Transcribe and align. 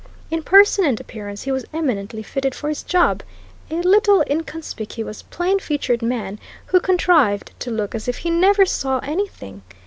In 0.31 0.41
person 0.41 0.83
and 0.83 0.99
appearance 0.99 1.43
he 1.43 1.51
was 1.51 1.63
eminently 1.73 2.23
fitted 2.23 2.55
for 2.55 2.69
his 2.69 2.81
job 2.81 3.21
a 3.69 3.83
little, 3.83 4.23
inconspicuous, 4.27 5.21
plain 5.21 5.59
featured 5.59 6.01
man 6.01 6.39
who 6.65 6.79
contrived 6.79 7.51
to 7.59 7.69
look 7.69 7.93
as 7.93 8.07
if 8.07 8.17
he 8.17 8.31
never 8.31 8.65
saw 8.65 8.97
anything. 9.03 9.61